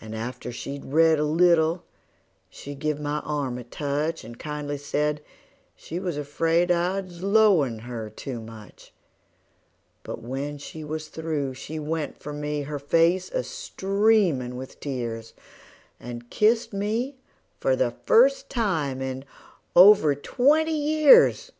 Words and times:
And 0.00 0.14
after 0.14 0.52
she'd 0.52 0.84
read 0.84 1.18
a 1.18 1.24
little 1.24 1.82
she 2.48 2.76
give 2.76 3.00
my 3.00 3.18
arm 3.24 3.58
a 3.58 3.64
touch, 3.64 4.22
And 4.22 4.38
kindly 4.38 4.78
said 4.78 5.20
she 5.74 5.98
was 5.98 6.16
afraid 6.16 6.70
I 6.70 7.00
was 7.00 7.24
'lowin' 7.24 7.80
her 7.80 8.08
too 8.08 8.40
much; 8.40 8.92
But 10.04 10.22
when 10.22 10.58
she 10.58 10.84
was 10.84 11.08
through 11.08 11.54
she 11.54 11.80
went 11.80 12.16
for 12.20 12.32
me, 12.32 12.62
her 12.62 12.78
face 12.78 13.32
a 13.32 13.42
streamin' 13.42 14.54
with 14.54 14.78
tears, 14.78 15.34
And 15.98 16.30
kissed 16.30 16.72
me 16.72 17.16
for 17.58 17.74
the 17.74 17.90
first 17.90 18.48
time 18.48 19.02
in 19.02 19.24
over 19.74 20.14
twenty 20.14 20.70
years! 20.76 21.50